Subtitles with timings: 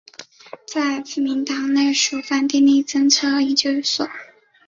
[0.65, 4.09] 在自民党内属于番町政策研究所。